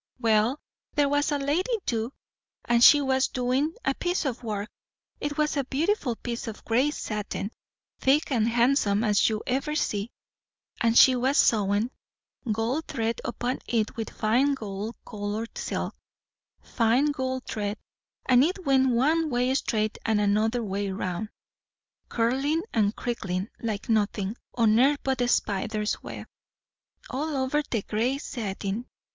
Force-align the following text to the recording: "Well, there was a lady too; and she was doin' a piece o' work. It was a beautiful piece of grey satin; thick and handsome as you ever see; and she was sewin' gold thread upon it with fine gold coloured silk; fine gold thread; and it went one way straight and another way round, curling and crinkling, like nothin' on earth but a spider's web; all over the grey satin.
"Well, 0.19 0.59
there 0.95 1.07
was 1.09 1.31
a 1.31 1.37
lady 1.37 1.77
too; 1.85 2.11
and 2.65 2.83
she 2.83 3.01
was 3.01 3.27
doin' 3.27 3.75
a 3.85 3.93
piece 3.93 4.25
o' 4.25 4.31
work. 4.41 4.67
It 5.19 5.37
was 5.37 5.55
a 5.55 5.63
beautiful 5.63 6.15
piece 6.15 6.47
of 6.47 6.65
grey 6.65 6.89
satin; 6.89 7.51
thick 7.99 8.31
and 8.31 8.47
handsome 8.49 9.03
as 9.03 9.29
you 9.29 9.43
ever 9.45 9.75
see; 9.75 10.09
and 10.79 10.97
she 10.97 11.15
was 11.15 11.37
sewin' 11.37 11.91
gold 12.51 12.87
thread 12.87 13.21
upon 13.23 13.59
it 13.67 13.95
with 13.95 14.09
fine 14.09 14.55
gold 14.55 14.95
coloured 15.05 15.55
silk; 15.55 15.95
fine 16.63 17.11
gold 17.11 17.43
thread; 17.45 17.77
and 18.25 18.43
it 18.43 18.65
went 18.65 18.89
one 18.89 19.29
way 19.29 19.53
straight 19.53 19.99
and 20.03 20.19
another 20.19 20.63
way 20.63 20.89
round, 20.89 21.29
curling 22.09 22.63
and 22.73 22.95
crinkling, 22.95 23.49
like 23.59 23.87
nothin' 23.87 24.35
on 24.55 24.79
earth 24.79 24.97
but 25.03 25.21
a 25.21 25.27
spider's 25.27 26.01
web; 26.01 26.25
all 27.11 27.37
over 27.37 27.61
the 27.69 27.83
grey 27.83 28.17
satin. 28.17 28.87